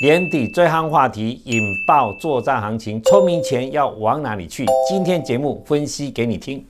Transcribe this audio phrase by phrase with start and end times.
[0.00, 4.66] 年底最夯话题引爆作战行情，聪明钱要往哪里去？
[4.88, 6.62] 今天节目分析给你听。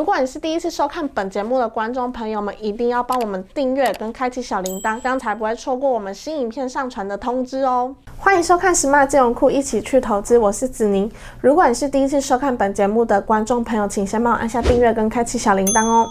[0.00, 7.94] 如果你是第一次收看本节目的观众朋友们，一定要帮我们订阅跟开启小铃铛，这样才不会错过我们新影片上传的通知哦。
[8.16, 11.12] 欢迎收看 Smart 金融库，一起去投资，我是子宁。
[11.42, 16.10] 如果你是第一次收看本节目的观众朋友，请先帮我按下订阅跟开启小铃铛哦。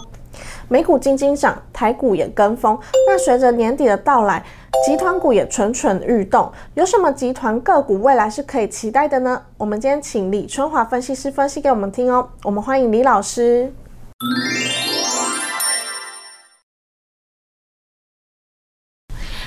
[0.68, 2.78] 美股金金涨，台股也跟风。
[3.08, 4.40] 那随着年底的到来，
[4.86, 6.48] 集团股也蠢蠢欲动。
[6.74, 9.42] 有什么集团个股未来是可以期待的呢？
[9.58, 12.28] 我们今天请李春华分析师分析给我们听哦。
[12.44, 13.72] 我们欢迎李老师。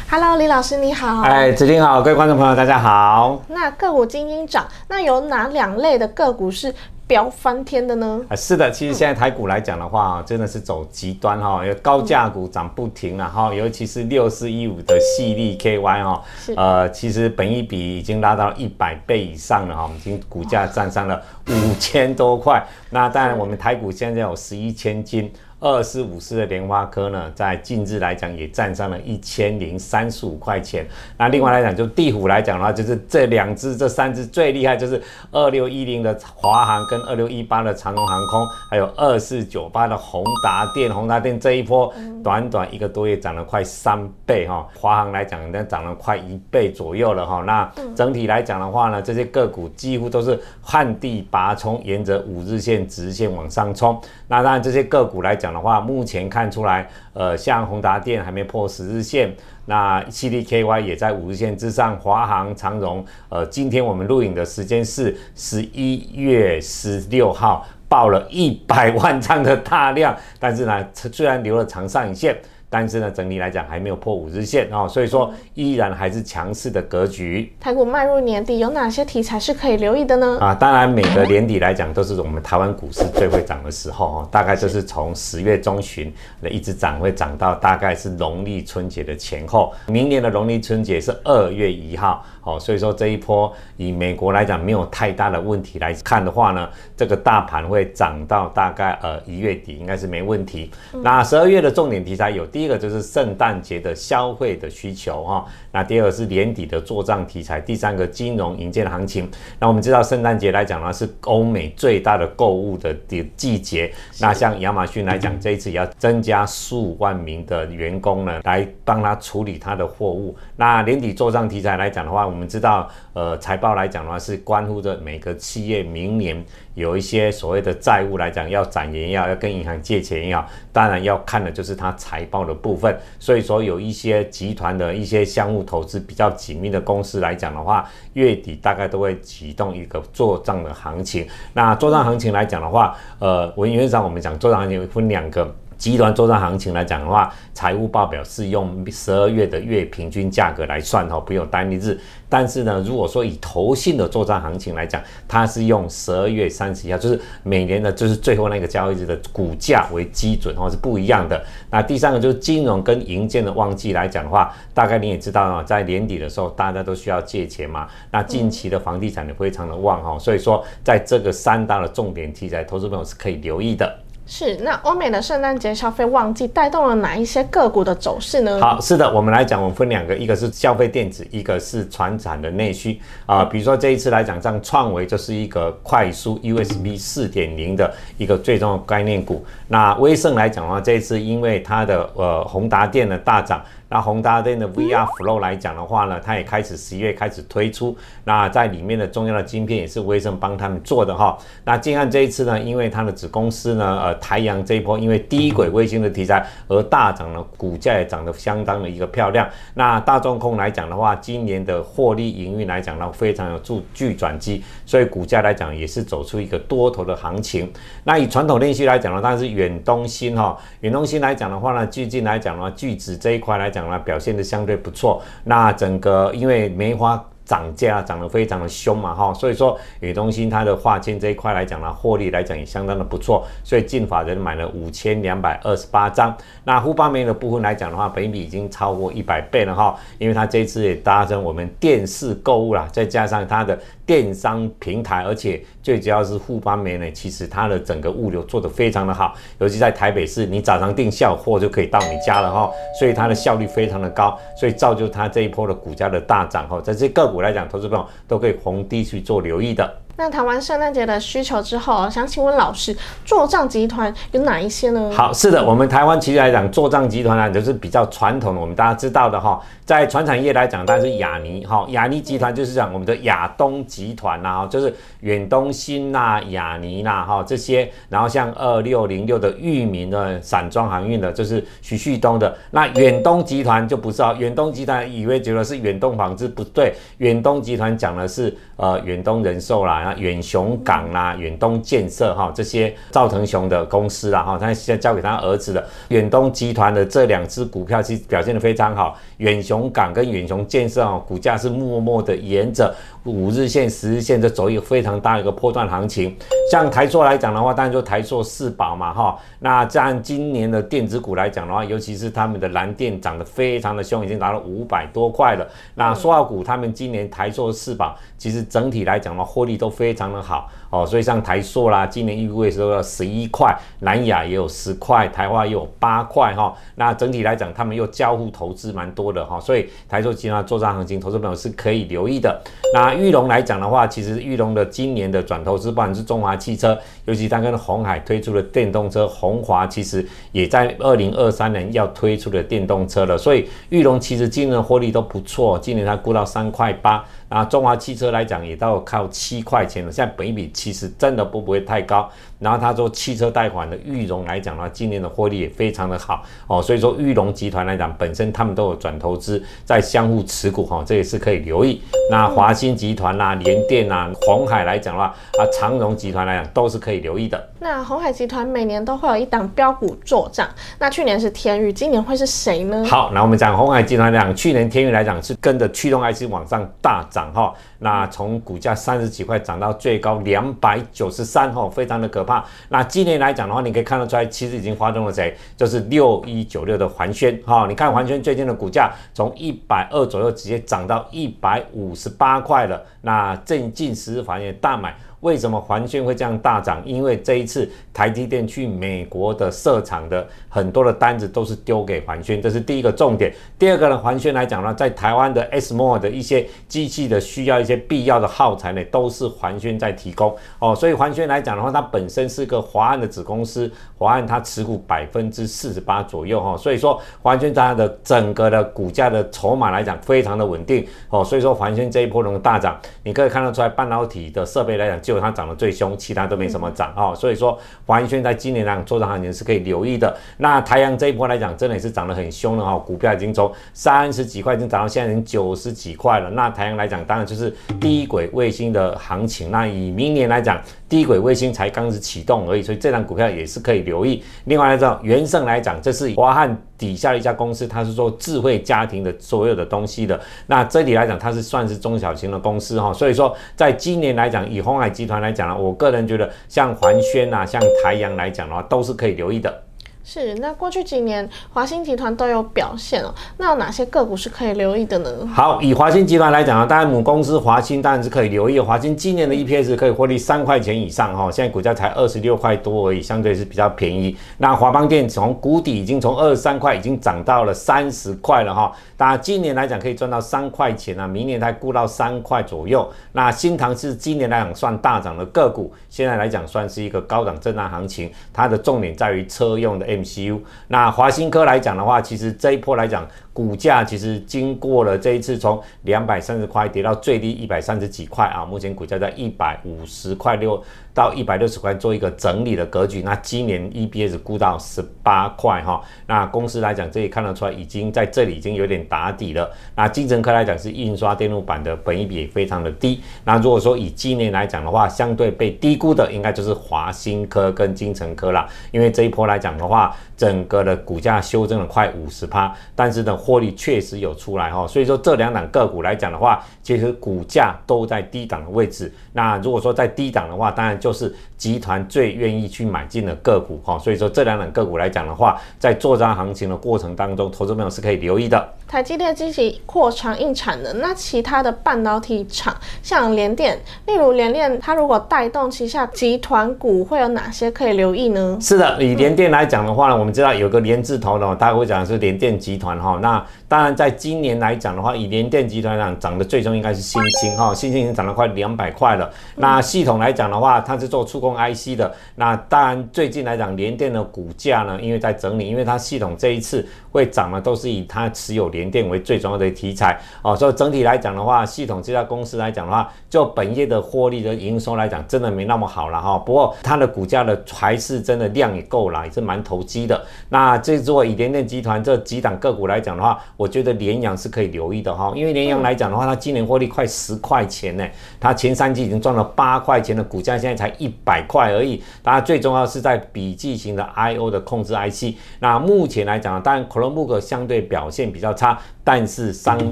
[0.09, 1.21] Hello，李老师你好。
[1.21, 3.39] 哎，子敬好，各位观众朋友大家好。
[3.49, 6.73] 那个股精英涨，那有哪两类的个股是？
[7.13, 8.19] 飙翻天的呢？
[8.27, 16.23] 啊，是的，其实现在台股来讲的话，真的是走极端哈，有高价股涨不停了哈，尤其是六四一五的细粒 KY 哈，
[16.57, 22.65] 呃，其实本一比已经拉到一百倍以上了哈，已经股价站上了五千多块。
[22.89, 25.31] 那当然，我们台股现在有十一千金。
[25.63, 30.85] 二四五四的莲花科呢，在近日来讲也站上了一千零三十五块钱。
[31.17, 40.93] 那另外来讲，就地虎来讲的话，就是这两只、这三只最厉害，就是二六一零的华航跟二六一八的长荣航空，还有二四九八的宏达电。
[40.93, 47.41] 宏达电这一波短短一个多月涨了快三倍哈，华航来讲那涨了快一倍左右了哈。
[47.47, 53.97] 那整体来讲的话呢，这些个股几乎都是旱地拔葱，沿着五日线直线往上冲。
[54.27, 55.52] 那当然这些个股来讲。
[55.53, 59.33] 的话，目前看出来，呃，像宏达电还没破十日线，
[59.65, 72.35] 那 C D K Y 也在五日线之上，华航、长荣，呃，今天我们录影的时间是十一月十六号，报了一百万张的大量，但是呢，虽然留了长上影线。
[72.73, 77.53] 但是呢，整体来讲还没有破五日线哦，所以说依然还是强势的格局。
[77.59, 80.39] 台股迈入年底，有哪些题材是可以留意的呢？
[80.41, 86.11] 啊，当然每个年底来讲都是我们台湾股市最会涨的时候哦，大概就是从十月中旬
[86.49, 89.71] 一直涨，会涨到大概是农历春节的前后。
[89.85, 92.25] 明年的农历春节是二月一号。
[92.45, 96.67] 哦，所以说这一波以美国来讲没有太大的问题来看的话呢，
[96.97, 100.69] 这个大盘会涨到大概呃一月底应该是没问题。
[100.91, 109.29] 那十二月的重点题材有第一个就是圣诞节的消费的需求哈，那第二个是年底的做账题材，第三个金融银建行情。
[109.59, 120.35] 那我们知道圣诞节来讲呢是欧美最大的购物的的季节，那像亚马逊来讲这一次也要增加数万名的员工呢来帮他处理他的货物。
[120.55, 126.43] 那年底做账题材来讲的话，我们知道，呃，财报来讲的话，是关乎着每个企业明年
[126.73, 132.97] 有一些所谓的债务来讲，要展延要要跟银行借钱要，当然要看的就是它财报的部分。
[133.19, 141.27] 所以说，有一些集团的一些项目投资比较紧密的公司来讲的话，月底大概都会启动一个做账的行情。
[141.53, 145.55] 那做账行情来讲的话，呃，文原上我们讲做账行情分两个。
[145.83, 151.99] 集团作战行情来讲的话，财务报表是用十二月的月平均价格来算哈，不用单一日。
[152.29, 161.43] 但是呢，如果说以投信的作战行情来讲，它是用十二月三十一号，就是每年的，就是最后那个交易日的股价为基准哈，是不一样的。
[161.69, 167.89] 那第三个就是金融跟银建的旺季来讲的话，大概你也知道啊，在年底的时候大家都需要借钱嘛。
[168.09, 173.93] 那近期的房地产也非常的旺哈，所以说在这个三大的重点题材，投资朋友是可以留意的。
[174.25, 178.57] 是，那欧美的圣诞节消费旺季带动了哪一些个股的走势呢？
[178.61, 183.43] 好，是的，我们来讲，我们分两个，一个是消费电子，一个是传产的内需啊。
[183.43, 189.45] 比如说这一次来讲，像创维就是一个快速 USB 四点零的一个最重要概念股。
[189.67, 193.61] 那威盛来讲的话，这一次因为它的呃宏达电的大涨。
[193.93, 197.95] 那宏达电的 VR Flow 来讲的话呢，它也开始十一月开始推出。
[198.23, 201.37] 那在里面的重要的晶片也是威盛帮他们做的哈。
[201.63, 209.47] 那金汉这一次呢，因为它的子公司呢，呃，台阳这一波因为低轨卫星的题材而大涨了，股价也涨得相当的一个漂亮。
[209.75, 217.71] 那大众控来讲的话，今年的获利营运来讲呢，非常有助巨转机，所以股价来讲也是走出一个多头的行情。
[218.03, 223.82] 那以传统电器来讲呢，当然是远东新哈，远东新来讲的话呢，最近来讲的话，巨子这一块来讲。
[223.99, 227.23] 表现的相对不错，那整个因为梅花。
[227.45, 236.33] 涨价涨得非常的凶嘛哈，所以说宇东新它的化纤这一块来讲呢，获利来讲也相当的不错，所以进法人买了五千两百二十八张。
[236.63, 260.02] 那富邦煤的部分来讲的话，本比已经超过一百倍了哈，因为它这次也搭上我们电视购物啦，再加上它的电商平台，而且最主要是富邦美呢，其实它的整个物流做得非常的好，尤其在台北市，你早上订下午货就可以到你家了哈，所以它的效率非常的高，所以造就它这一波的股价的大涨哈，在这个股来讲，投资朋友都可以逢低去做留意的。
[260.15, 265.11] 那谈完圣诞节的需求之后，想请问老师，做账集团有哪一些呢？
[265.11, 282.55] 好，是的，我们台湾其实来讲，做账集团呢，就是比较传统的，我们大家知道的哈，在船产业来讲，当然是亚尼哈，亚尼集团就是讲我们的亚东集团呐，就是远东新呐、亚尼呐哈这些，然后像二六零六的域名的散装航运的，就是徐旭东的。
[282.69, 290.02] 那远东集团就不是啊，远东集团以为觉得是远东纺织不对，远东集团讲的是呃远东人寿啦。
[290.03, 299.17] 啊，远雄港啦，远东建设哈，这些赵腾雄的公司啦哈，他现在交给他儿子的远东集团的这两只股票，其实表现的非常好。
[299.37, 302.93] 远雄港跟远雄建设啊，股价是默默的沿着
[303.25, 306.35] 五日线、十日线这走一个非常大的一个波段行情。
[306.69, 309.39] 像台塑来讲的话，当然就台塑四宝嘛哈。
[309.59, 315.65] 那这按今年的电子股来讲的话，尤其是他们的蓝电涨得非常的凶，已经达到五百多块了。
[315.95, 320.69] 那塑化股他们今年台塑四宝，其实整体来讲的话，获利都非常的好。
[320.93, 326.71] 哦，所以像台塑啦，今年预估是要十一块，南亚也有十块，台化也有八块哈。
[326.93, 332.61] 那整体来讲，他们又交互投资蛮多的哈，所以台塑集团做账行情，投资朋友是可以留意的。
[332.93, 343.35] 那玉龙来讲的话，其实玉龙的今年的转投资，不管是中华汽车，尤其它跟红海推出的电动车，红华其实也在二零二三年要推出的电动车了。
[343.35, 347.25] 所以玉龙其实今年的获利都不错，今年它估到三块八。
[347.53, 352.27] 啊，中华汽车来讲也到靠七块钱了，现在本一比其实真的不不会太高。
[352.57, 362.01] 然后他说汽车贷款的裕隆来讲呢，今年的获利也非常的好哦，所以说裕隆集团来讲，本身他们都有转投资在相互持股哈，这也是可以留意。
[362.33, 367.63] 那华兴集团啦、联电啊、红海来讲的话，啊长荣集团来讲都是可以留意的。
[367.77, 373.05] 那红海集团每年都会有一档标股做账，那去年是天宇，今年会是谁呢？
[373.05, 382.65] 好，那我们讲红海集团来讲，去年天宇来讲是跟着驱动 IC 往上大涨哈，那从股价三十几块涨到最高两百九十三哈，非常的可怕。
[382.89, 385.55] 那今年来讲的话，你可以看得出来，其实已经发动了谁？
[385.77, 387.85] 就是六一九六的环轩哈。
[387.87, 393.03] 你看环轩最近的股价从一百二左右直接涨到一百五十八块了。
[393.21, 395.13] 那正近十日反也大买。
[395.43, 397.01] 为什么环轩会这样大涨？
[397.05, 403.53] 因为这一次台积电去美国的设厂的很多的单子都是丢给环轩，这是第一个重点。
[403.77, 410.95] 第二个呢，环轩来讲呢，在台湾的 S m o 的一些机器的需要一些必要的耗材呢，都是环轩在提供哦。
[410.95, 416.77] 所以环轩来讲的话，它本身是个华安的子公司，华安它持股百分之四十八左右哈。
[416.77, 421.43] 所以说环轩它的整个的股价的筹码来讲非常的稳定哦。
[421.43, 430.35] 所以说环轩这一波能大涨，你可以看得出来，半导体的设备来讲就它涨得最凶，其他都没什么涨哦，所以说华轩在今年来讲做的行情是可以留意的。
[430.57, 436.49] 那太阳这一波来讲，真的也是涨得很凶了哈，股票已经从三十几块已经涨到现在已经九十几块了。
[436.49, 439.71] 那太阳来讲，当然就是低轨卫星的行情。
[439.71, 440.81] 那以明年来讲，
[441.13, 444.43] 低轨卫星才刚是启动而已，所以这张股票也是可以留意。
[444.65, 450.41] 另外来讲，元盛来讲，这是华汉底下的一家公司，它是做智慧家庭的所有的东西的。
[450.65, 459.83] 那这里来讲，它是算是中小型的公司哈，所以说在今年来讲，以红海集团来讲呢，我个人觉得像环轩啊，像台阳来讲的话，都是可以留意的。
[460.25, 463.33] 是，那过去几年华兴集团都有表现哦。
[463.57, 465.29] 那有哪些个股是可以留意的呢？
[465.53, 468.79] 好，以华兴集团来讲啊，当然母公司华兴当然是可以留意。
[468.79, 474.35] 华兴今年的 EPS 可以获利三块钱以上哈，现在股价才二十六块多而已，相对是比较便宜。
[474.59, 483.05] 那华邦电从谷底已经从二十三块已经涨到了三十块了哈，大家今年来讲可以赚到三块钱啊，明年才估到三块左右。
[483.33, 490.12] 那新唐是今年来讲算大涨的个股，现在来讲算是一个高档震荡行情，它的重点在于车用的。
[490.17, 493.27] MCU，那华新科来讲的话，其实这一波来讲。
[493.53, 500.83] 股价其实经过了这一次从两百三十块跌到最低一百三十几块啊，目前股价在一百五十块六
[501.13, 503.21] 到一百六十块做一个整理的格局。
[503.21, 509.71] 那今年 EPS 估到十八块哈，那公司来讲这里看得出来已经在这里已经有点打底了。
[509.95, 513.21] 那金城科来讲是印刷电路板的本益比也非常的低。
[513.45, 523.37] 那如果说以今年来讲的话，相对被低估的应该就是华新科跟金城科啦，因为这一波来讲的话，整个的股价修正了快五十趴，但是呢。
[523.43, 529.13] 获利确实有出来哈，所以说这两档个股来讲的话，其实股价都在低档的位置。
[529.33, 533.97] 那如果说在低档的话，当然就是集团最愿意去买进的个股哈。
[533.97, 538.67] 所以说这两档个股来讲的话，在做涨行情的过程当中，投资朋友是可以留意的。
[538.85, 548.57] 台积电积极扩张硬产能，那其他的半导体厂像联电，例如联电，它如果带动旗下集团股，会有哪些可以留意呢？
[548.61, 553.17] 是的，以联电来讲的话呢，我们知道有个联字头的，大家会讲的是联电集团哈。
[553.21, 559.27] 那当然在今年来讲的话，以联电集团上涨的最终应该是新兴哈，新兴已经涨了快两百块了。
[559.55, 562.13] 那系统来讲的话，它是做触控 IC 的。
[562.35, 570.55] 那当然最近来讲，联电的股价呢，因为在整理，因为它系统这一次会涨呢，都是以它持有联电为最重要的题材哦。
[570.55, 576.37] 所以整体来讲的话，系统这家公司来讲的话，就本业的获利的营收来讲，真的没那么好了哈。
[576.37, 580.19] 不过它的股价的还是真的量也够了，也是蛮投机的。
[580.49, 588.07] 那这做以联电集团这几档个股来讲的话，我觉得联阳是可以留意的哈，因为联阳来讲的话，它今年获利快十块钱呢，
[588.39, 592.01] 它前三季已经赚了八块钱的股价，现在才一百快而已。
[592.21, 598.79] 当然最重要是在笔记型的 I/O 的控制 IC，那目前来讲，当然 Chromebook 相对表现比较差。
[599.03, 599.91] 但是商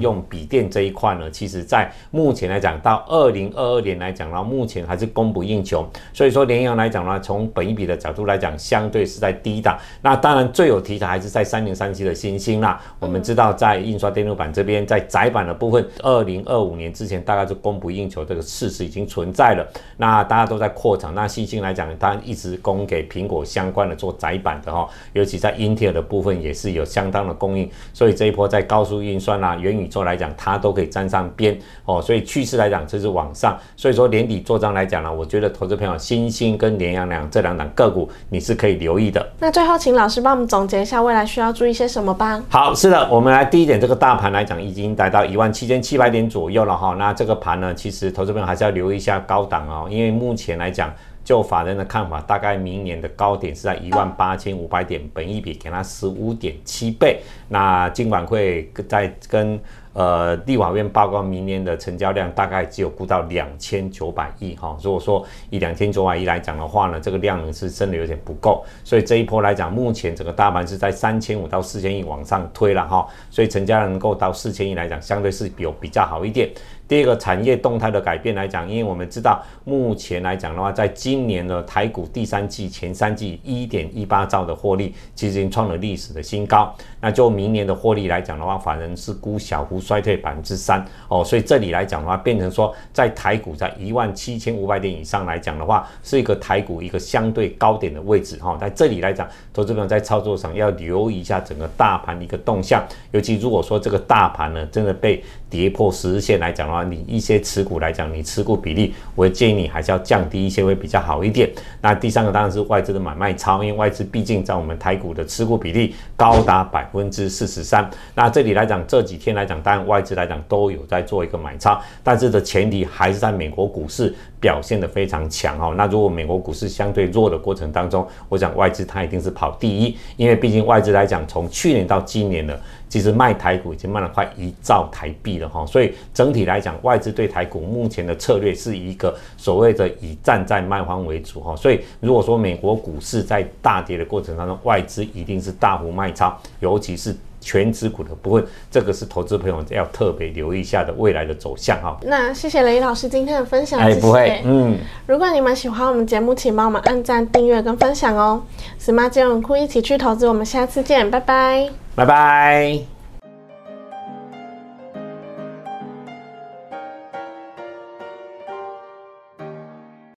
[0.00, 5.86] 用笔电这一块呢，其实在目前来讲，到二零二二年来讲呢，目前还是供不应求。
[6.12, 9.78] 所以说联阳来讲呢，从本一笔的角度来讲，相对是在低档。
[10.00, 12.80] 那当然最有题材还是在三零三七的新星啦。
[12.98, 19.66] 我们知道在印刷电路板这边，在窄板的部分，二零二五年之前大概是供不应求，这个事实已经存在了。
[19.96, 21.14] 那大家都在扩厂。
[21.14, 27.68] 那新星来讲，它一直供给苹果相关的做窄板的哈，尤其在英特尔的部分也是有相当的供应。
[27.92, 33.58] 所以这一波在高速运算啊，元宇宙来讲，它都可以沾上边哦，所以趋势来讲，这是往上。
[33.76, 39.26] 所以说年底做账来讲呢，我觉得投资朋友新兴跟联阳两这两档个股，你是可以留意的。
[39.38, 42.42] 那最后，请老师帮我们总结一下未来需要注意些什么吧。
[42.48, 46.94] 好，是的，我们来第一点，这个大盘来讲，已经来到一万七千七百点左右了哈。
[46.98, 50.92] 那这个盘呢，其实投资朋友还是要留意一下高档哦，因为目前来讲。
[51.24, 57.20] 就法人的看法，大概明年的高点是在一万八千五百点，本一比给它十五点七倍。
[57.48, 59.60] 那金管会在跟
[59.92, 64.76] 呃立法院报告明年的成交量大概只有估到两千九百亿哈。
[64.82, 68.64] 如果说以两千九百亿来讲的话呢，这个量能是真的有点不够。
[68.84, 73.06] 所以这一波来讲，目前整个大盘是在三千五到四千亿往上推了哈。
[73.30, 76.50] 所以成交量能够到四千亿来讲，相对是有比较好一点。
[76.88, 86.74] 第二个产业动态的改变来讲，因为我们知道目前来讲的话，在今年的台股第三季前三季一点一八兆的获利，其实已经创了历史的新高。
[87.00, 91.24] 那就明年的获利来讲的话，法人是估小幅衰退百分之三哦。
[91.24, 98.56] 所以这里来讲的话，变成说在台股在一万七千五百点以上来讲的话，是一个台股一个相对高点的位置哈。
[98.60, 111.50] 在这里来讲，投资朋友在操作上要留意一下整个大盘的一个动向，尤其如果说这个大盘呢真的被跌破十日线来讲的话，你一些持股来讲，你持股比例，我建议你还是要降低一些会比较好一点。
[111.80, 117.88] 那第三个当然是外资的买卖超，因为外资毕竟在我们台股的持股比例高达百分之四十三。
[118.14, 125.74] 那这里来讲，这几天来讲，大按外资来讲都有在做一个买超，但是的前提还是在美国股市表现的非常强哦。
[125.76, 132.60] 那如果美国股市相对弱的过程当中，我想外资它一定是跑第一，因为毕竟外资来讲，从去年到今年的。
[132.92, 141.56] 其实卖台股已经卖了快一兆台币了哈，所以整体来讲，外资对台股目前的策略是一个所谓的以站在卖方为主哈。
[141.56, 151.96] 所以如果说美国股市在大跌的过程当中，外资一定是大幅卖超，尤其是全指股的部分，这个是投资朋友要特别留意一下的未来的走向哈。
[152.02, 154.76] 那谢谢雷老师今天的分享，哎，不会，嗯。
[155.06, 158.42] 如果你们喜欢我们节目，请帮我们按赞、订阅跟分享哦。
[158.78, 161.81] Smart 金融库一起去投资，我们下次见，拜拜。
[161.94, 163.01] 拜拜。